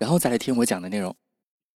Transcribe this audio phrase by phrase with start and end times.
[0.00, 1.14] 然后再来听我讲的内容。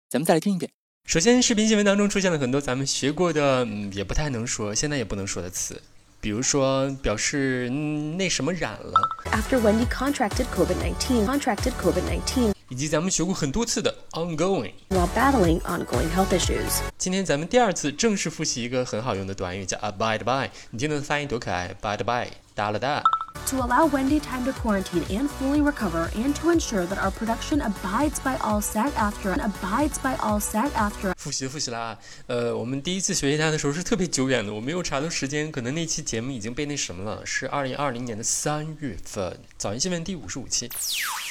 [0.08, 0.70] 咱们再来听一遍。
[1.04, 5.80] 首先，视频新闻当中出现了很多咱们学过的，嗯，也不太能说，现在也不能说的词。
[6.22, 8.94] 比如说表示那什么染了
[9.26, 16.80] ，After Wendy contracted COVID-19, contracted COVID-19，以及咱们学过很多次的 ongoing while battling ongoing health issues。
[16.96, 20.50] 今天咱们第二次正式复习一个很好用的短语，叫 abide by。
[20.70, 23.02] 你听它的发音多可爱，abide by，哒了哒。
[23.47, 28.19] To allow Wendy time to quarantine and fully recover, and to ensure that our production abides
[28.19, 31.15] by all set after and abides by all set after。
[31.17, 39.39] 复习复习了啊，呃，我们第一次学习它的时候是特别久远的，我没有查到时间，可能那期节目已经被那什么了，是二零二零年的三月份。
[39.64, 40.68] 早安新闻第五十五期。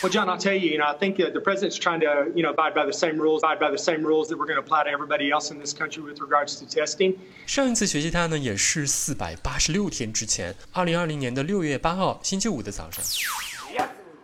[0.02, 2.52] Well, John, I'll tell you, you know, I think the president's trying to, you know,
[2.52, 4.84] abide by the same rules, abide by the same rules that we're going to apply
[4.86, 7.18] to everybody else in this country with regards to testing.
[7.46, 13.06] 上一次学习它呢，也是四百八十六天之前，二零二零年的六月八号，星期五的早上。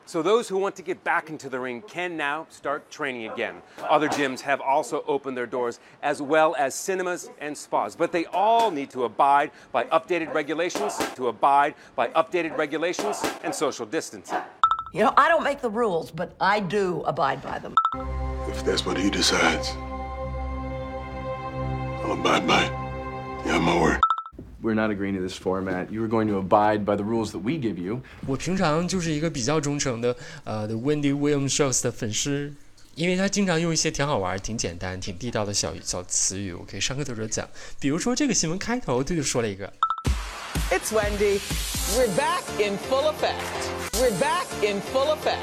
[0.09, 3.61] So those who want to get back into the ring can now start training again.
[3.88, 7.95] Other gyms have also opened their doors, as well as cinemas and spas.
[7.95, 13.53] But they all need to abide by updated regulations, to abide by updated regulations and
[13.53, 14.39] social distancing.
[14.93, 17.75] You know, I don't make the rules, but I do abide by them.
[18.47, 19.73] If that's what he decides,
[22.02, 22.71] I'll abide by it.
[23.45, 23.99] Yeah, my word
[24.62, 25.90] We're not agreeing to this format.
[25.90, 28.00] You are going to abide by the rules that we give you.
[28.27, 32.54] 我平常就是一个比较忠诚的呃的 Wendy Williams Shows 的粉丝，
[32.94, 37.46] 因为他经常用一些挺好玩、挺简单、挺地道的小小词语，我可以上课的时候讲。
[37.78, 39.70] 比如说这个新闻开头他就说了一个。
[40.70, 41.40] It's Wendy.
[41.95, 43.36] We're back in full effect.
[44.00, 45.36] We're back in full effect.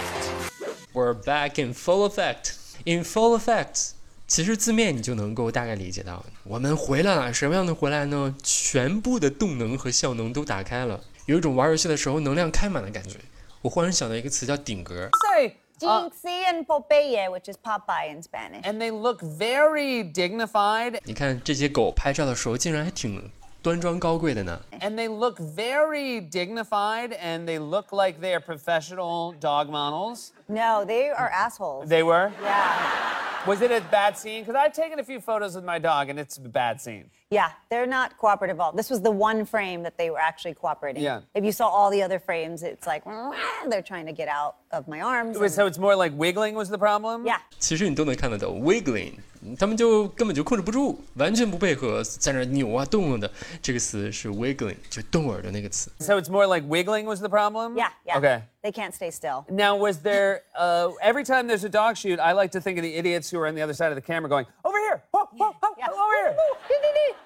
[0.94, 2.56] We're back in full effect.
[2.85, 3.94] In full effect.
[4.26, 8.34] 其实字面你就能够大概理解到，我们回来了，什么样的回来呢？
[8.42, 13.19] 全部的动能和效能都打开了，有一种玩游戏的时候能量开满的感觉。
[13.62, 15.09] 我忽然想到一个词叫顶格。
[15.32, 18.62] Say, Jinxie and Popeye, which is Popeye in Spanish.
[18.65, 20.98] And they look very dignified.
[21.04, 23.31] 你看这些狗拍照的时候，竟然还挺
[23.62, 24.60] 端庄高贵的呢。
[24.81, 30.31] And they look very dignified, and they look like they are professional dog models.
[30.47, 31.86] No, they are assholes.
[31.88, 32.32] They were?
[32.42, 33.25] Yeah.
[33.47, 34.44] Was it a bad scene?
[34.44, 37.09] Because I've taken a few photos with my dog, and it's a bad scene.
[37.31, 38.72] Yeah, they're not cooperative at all.
[38.72, 41.02] This was the one frame that they were actually cooperating.
[41.02, 41.22] Yeah.
[41.34, 43.03] If you saw all the other frames, it's like
[43.68, 45.40] they're trying to get out of my arms.
[45.40, 47.25] Wait, so it's more like wiggling was the problem?
[47.25, 47.40] Yeah.
[47.57, 49.18] 其实你都能看得到 wiggling，
[49.57, 53.29] 他们就根本就控制不住，完全不配合，在那扭啊动啊的。
[53.62, 55.91] 这个词是 wiggling，就动耳的那个词。
[56.00, 57.75] So it's more like wiggling was the problem?
[57.75, 58.18] Yeah, yeah.
[58.19, 58.41] Okay.
[58.62, 59.46] They can't stay still.
[59.50, 62.84] Now, was there, uh, every time there's a dog shoot, I like to think of
[62.84, 65.28] the idiots who are on the other side of the camera going, over here, whoa,
[65.35, 65.65] whoa, whoa, Yeah.
[65.85, 66.35] over here.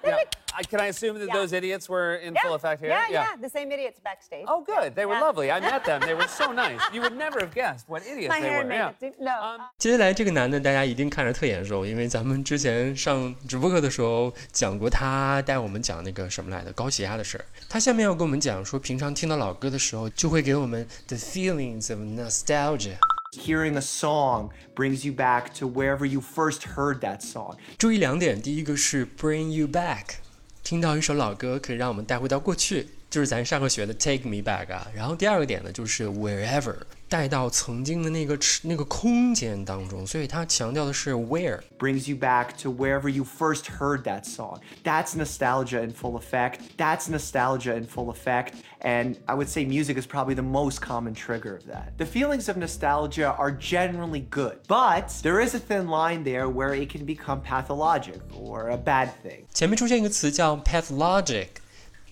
[0.04, 0.10] Yeah.
[0.10, 0.24] Yeah.
[0.58, 1.34] I, can I assume that Yeah.
[1.34, 2.88] those idiots were in Yeah, full effect here?
[2.90, 4.44] Yeah, yeah, The same idiots backstage.
[4.48, 4.94] Oh, good.
[4.94, 5.20] They were Yeah.
[5.26, 5.50] lovely.
[5.50, 6.00] I met them.
[6.00, 6.80] They were so nice.
[6.92, 8.70] You would never have guessed what idiots My they hair were.
[8.70, 8.92] and Yeah.
[8.92, 9.00] makeup.
[9.00, 9.32] too- No.
[9.32, 17.44] Um, 接下来这个男的，大家一定看着特眼熟，因为咱们之前上直播课的时候讲过，他带我们讲那个什么来的高血压的事儿。
[17.68, 22.96] 他下面要跟我们讲说，平常听到老歌的时候，就会给我们 the feelings of nostalgia。
[23.38, 27.56] Hearing a song brings you back to wherever you first heard that song.
[27.78, 30.16] 注意两点，第一个是 bring you back，
[30.62, 34.86] 听到一首老歌可以让我们带回到过去， 就是咱上课学的 take me back 啊。
[34.94, 36.76] 然后第二个点呢，就是 wherever，
[37.08, 41.60] 带到曾经的那个那个空间当中，所以他强调的是 where。
[41.78, 44.60] Brings you back to wherever you first heard that song.
[44.82, 46.60] That's nostalgia in full effect.
[46.76, 48.54] That's nostalgia in full effect.
[48.80, 51.96] And I would say music is probably the most common trigger of that.
[51.98, 56.74] The feelings of nostalgia are generally good, but there is a thin line there where
[56.74, 59.44] it can become pathologic or a bad thing.
[59.52, 61.48] 前面出现一个词叫 pathologic，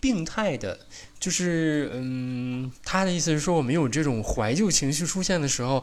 [0.01, 0.79] 病态的，
[1.19, 5.83] 就是嗯，他的意思是说，我们有这种怀旧情绪出现的时候，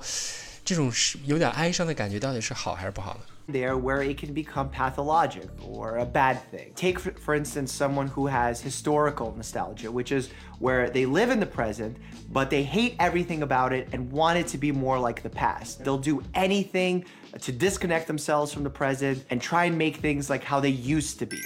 [0.64, 3.22] 这种是有点哀伤的感觉，到底是好还是不好呢？
[3.52, 6.72] there where it can become pathologic or a bad thing.
[6.76, 10.30] Take, for, for instance, someone who has historical nostalgia, which is
[10.60, 11.98] where they live in the present,
[12.32, 15.84] but they hate everything about it and want it to be more like the past.
[15.84, 17.04] They'll do anything
[17.42, 21.20] to disconnect themselves from the present and try and make things like how they used
[21.20, 21.42] to be.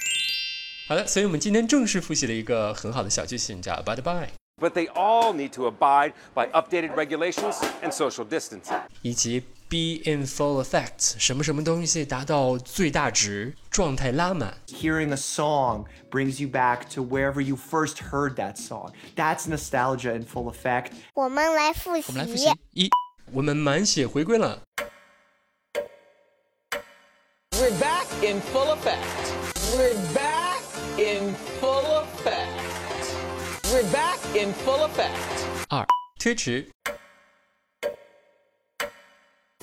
[0.90, 4.28] 好的，所以我们今天正式复习了一个很好的小句型，叫 abide by，
[4.62, 8.82] But they all need to abide by updated regulations and social distancing.
[9.02, 14.56] 以及 be in full effect，什么什么东西达到最大值，状态拉满。
[14.68, 18.94] Hearing a song brings you back to wherever you first heard that song.
[19.16, 20.92] That's nostalgia in full effect.
[21.16, 22.06] 我们来复习。
[22.08, 22.90] 我们来复习一，
[23.34, 24.62] 我们满血回归了。
[27.52, 29.02] We're back in full effect.
[29.76, 30.39] We're back
[30.98, 32.50] in full effect.
[33.72, 35.12] We're back in full effect.
[35.70, 35.86] 二，
[36.20, 36.70] 推迟。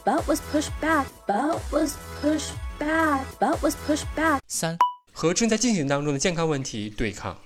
[0.05, 1.07] Belt was pushed back.
[1.27, 3.25] Belt was pushed back.
[3.39, 4.41] Belt was pushed back.
[4.49, 4.77] 三，
[5.13, 7.39] 和正在进行当中的健康问题对抗。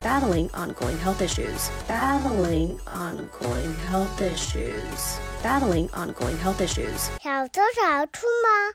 [0.00, 1.70] Battling ongoing health issues.
[1.86, 5.16] Battling ongoing health issues.
[5.44, 7.08] Battling ongoing health issues.
[7.22, 8.74] 小偷小出吗？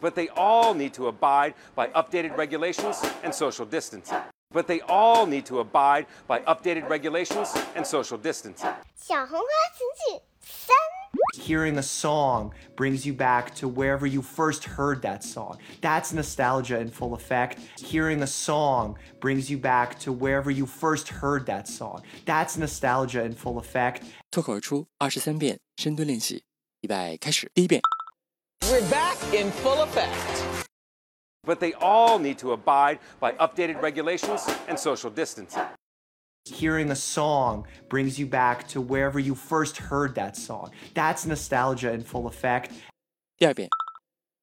[0.00, 4.18] But they all need to abide by updated regulations and social distancing.
[4.52, 8.72] But they all need to abide by updated regulations and social distancing.
[8.94, 10.76] 小红花词句三，
[11.42, 15.58] Hearing a song brings you back to wherever you first heard that song.
[15.80, 17.58] That's nostalgia in full effect.
[17.78, 22.02] Hearing a song brings you back to wherever you first heard that song.
[22.24, 24.02] That's nostalgia in full effect.
[24.30, 26.44] 脱口而出二十三遍深蹲练习，
[26.82, 27.50] 预备开始。
[27.54, 27.80] 第一遍，
[28.76, 30.66] We're back in full effect.
[31.44, 35.62] But they all need to abide by updated regulations and social distancing.
[36.44, 40.72] Hearing a song brings you back to wherever you first heard that song.
[40.94, 42.72] That's nostalgia in full effect.
[43.38, 43.68] 第二遍，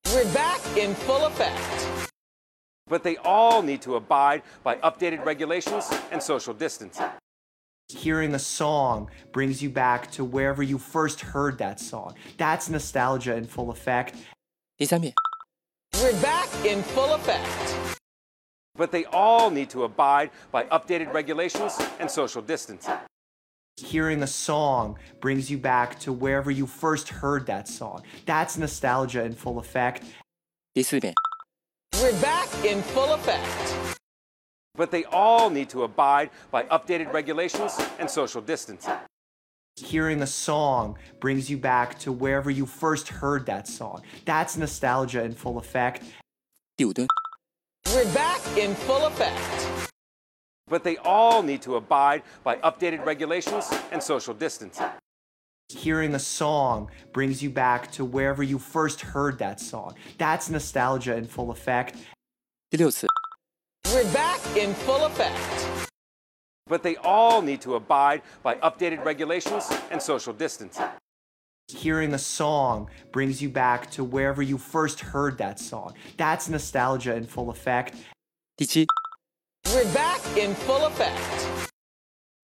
[0.06, 2.10] We're back in full effect.
[2.88, 7.06] But they all need to abide by updated regulations and social distancing.
[7.90, 12.16] Hearing a song brings you back to wherever you first heard that song.
[12.38, 14.16] That's nostalgia in full effect.
[14.78, 15.13] 第三遍，
[16.01, 17.98] We're back in full effect.
[18.75, 22.95] But they all need to abide by updated regulations and social distancing.
[23.78, 28.01] Hearing a song brings you back to wherever you first heard that song.
[28.25, 30.04] That's nostalgia in full effect.
[30.74, 31.13] 第四遍，
[32.01, 34.00] We're back in full effect.
[34.78, 38.94] But they all need to abide by updated regulations and social distancing.
[39.75, 44.04] Hearing a song brings you back to wherever you first heard that song.
[44.25, 46.04] That's nostalgia in full effect.
[46.75, 47.07] 第五蹲，
[47.94, 49.90] We're back in full effect.
[50.68, 54.88] But they all need to abide by updated regulations and social distancing.
[55.69, 59.95] Hearing a song brings you back to wherever you first heard that song.
[60.18, 61.95] That's nostalgia in full effect.
[62.69, 63.17] 第六次， We're back
[64.56, 65.91] In full effect.
[66.67, 70.87] But they all need to abide by updated regulations and social distancing.
[71.69, 75.95] Hearing a song brings you back to wherever you first heard that song.
[76.17, 77.95] That's nostalgia in full effect.
[78.59, 81.71] We're back in full effect.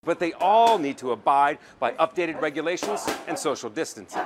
[0.03, 4.23] But they all need to abide by updated regulations and social distancing.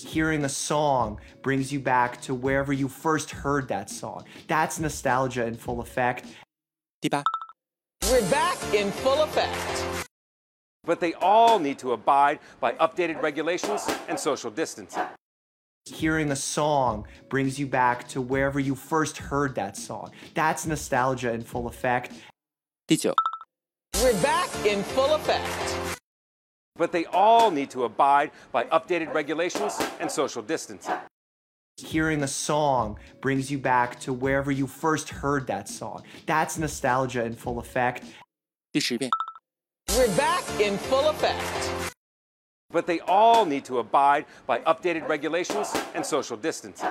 [0.00, 4.24] Hearing a song brings you back to wherever you first heard that song.
[4.48, 6.24] That's nostalgia in full effect.
[7.03, 7.21] 第八，
[8.09, 10.07] We're back in full effect.
[10.85, 15.03] But they all need to abide by updated regulations and social distancing.
[15.85, 20.11] Hearing a song brings you back to wherever you first heard that song.
[20.33, 22.13] That's nostalgia in full effect.
[22.87, 23.13] 第九，
[24.01, 25.99] We're back in full effect.
[26.77, 30.95] But they all need to abide by updated regulations and social distancing.
[31.77, 36.03] Hearing a song brings you back to wherever you first heard that song.
[36.25, 38.03] That's nostalgia in full effect.
[38.71, 39.09] 第十遍，
[39.87, 41.93] We're back in full effect.
[42.71, 46.89] But they all need to abide by updated regulations and social distancing.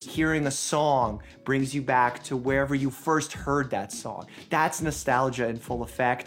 [0.00, 4.26] Hearing a song brings you back to wherever you first heard that song.
[4.50, 6.26] That's nostalgia in full effect.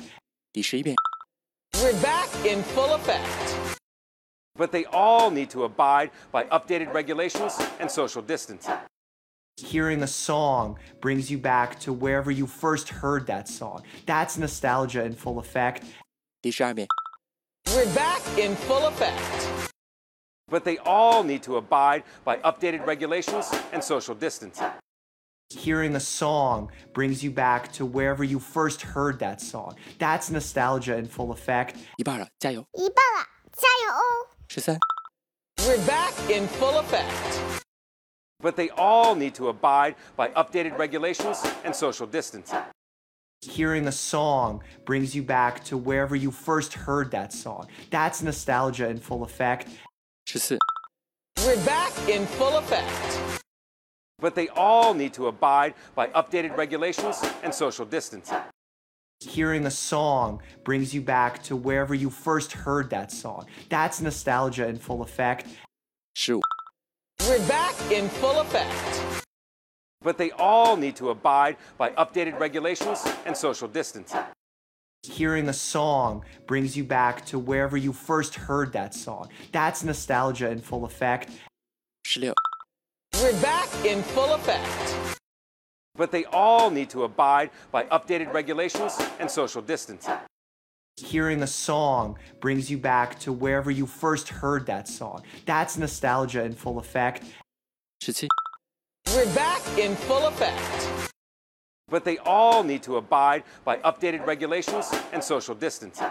[0.53, 0.95] 第十一遍，
[1.73, 3.77] We're back in full effect.
[4.55, 8.75] But they all need to abide by updated regulations and social distancing.
[9.57, 13.83] Hearing a song brings you back to wherever you first heard that song.
[14.05, 15.83] That's nostalgia in full effect.
[16.41, 16.87] 第十二遍，
[17.67, 19.71] We're back in full effect.
[20.47, 24.69] But they all need to abide by updated regulations and social distancing.
[25.49, 29.75] Hearing a song brings you back to wherever you first heard that song.
[29.99, 31.75] That's nostalgia in full effect.
[31.97, 32.65] 一半了，加油！
[32.73, 34.28] 一半了，加油哦！
[34.50, 34.80] she said.
[35.60, 37.64] We're back in full effect.
[38.40, 42.58] But they all need to abide by updated regulations and social distancing.
[43.42, 47.68] Hearing a song brings you back to wherever you first heard that song.
[47.90, 49.68] That's nostalgia in full effect.
[51.44, 53.42] We're back in full effect.
[54.18, 58.38] But they all need to abide by updated regulations and social distancing
[59.20, 63.46] hearing a song brings you back to wherever you first heard that song.
[63.68, 65.46] That's nostalgia in full effect.
[66.16, 66.42] Shoot.
[67.28, 69.24] We're back in full effect.
[70.02, 74.22] But they all need to abide by updated regulations and social distancing.
[75.02, 79.28] Hearing a song brings you back to wherever you first heard that song.
[79.52, 81.30] That's nostalgia in full effect.
[83.14, 85.19] We're back in full effect.
[85.94, 90.14] But they all need to abide by updated regulations and social distancing.
[90.96, 95.22] Hearing a song brings you back to wherever you first heard that song.
[95.46, 97.24] That's nostalgia in full effect.
[99.14, 101.12] We're back in full effect.
[101.88, 106.06] But they all need to abide by updated regulations and social distancing.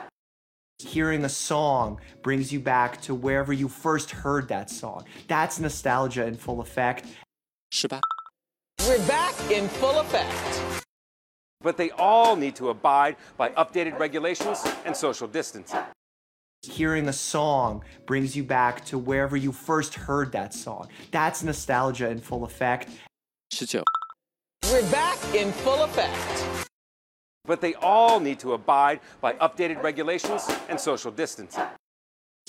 [0.80, 5.06] Hearing a song brings you back to wherever you first heard that song.
[5.28, 7.06] That's nostalgia in full effect.
[7.72, 8.02] Eighteen.
[8.88, 10.86] We're back in full effect.
[11.62, 15.82] But they all need to abide by updated regulations and social distancing.
[16.62, 20.88] Hearing a song brings you back to wherever you first heard that song.
[21.12, 22.90] That's nostalgia in full effect.
[23.52, 23.84] 十九
[24.72, 26.68] ，We're back in full effect.
[27.46, 31.64] But they all need to abide by updated regulations and social distancing.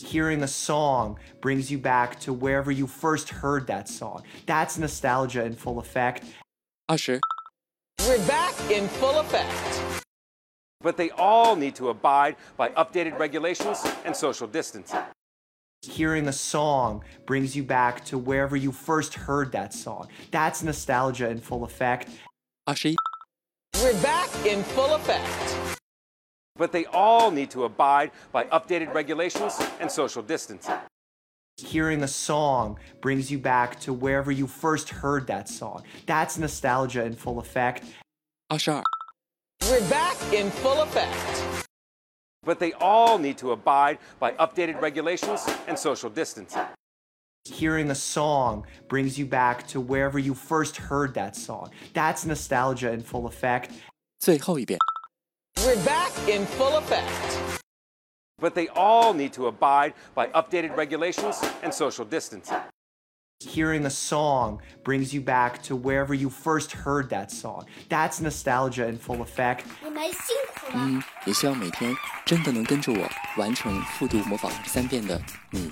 [0.03, 4.23] Hearing a song brings you back to wherever you first heard that song.
[4.47, 6.25] That's nostalgia in full effect.
[6.89, 7.21] Usher.
[8.01, 10.05] We're back in full effect.
[10.81, 15.01] But they all need to abide by updated regulations and social distancing.
[15.83, 20.09] Hearing a song brings you back to wherever you first heard that song.
[20.31, 22.09] That's nostalgia in full effect.
[22.67, 22.93] Usher.
[23.77, 25.70] We're back in full effect
[26.60, 30.76] But they all need to abide by updated regulations and social distancing.
[31.58, 35.84] Hearing a song brings you back to wherever you first heard that song.
[36.06, 37.84] That's nostalgia in full effect.
[38.50, 38.84] 二十二，
[39.70, 41.66] We're back in full effect.
[42.46, 46.62] But they all need to abide by updated regulations and social distancing.
[47.46, 51.72] Hearing a song brings you back to wherever you first heard that song.
[51.94, 53.72] That's nostalgia in full effect.
[54.20, 54.78] 最后一遍，
[55.66, 57.62] We're back in full effect.
[58.40, 62.58] But they all need to abide by updated regulations and social distancing.
[63.40, 67.66] Hearing a song brings you back to wherever you first heard that song.
[67.90, 69.66] That's nostalgia in full effect.
[69.84, 70.74] 你们辛苦了。
[70.76, 75.72] 嗯，也希望每天真的能跟着我完成复读模仿三遍的你，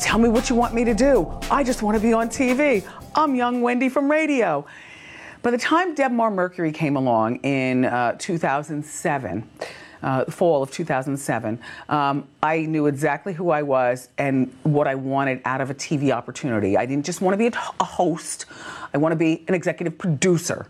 [0.00, 1.30] Tell me what you want me to do.
[1.50, 2.88] I just want to be on TV.
[3.14, 4.64] I'm young Wendy from radio.
[5.42, 9.50] By the time Debmar Mercury came along in uh, 2007,
[10.02, 15.42] uh, fall of 2007, um, I knew exactly who I was and what I wanted
[15.44, 16.78] out of a TV opportunity.
[16.78, 18.46] I didn't just want to be a, a host,
[18.94, 20.66] I want to be an executive producer.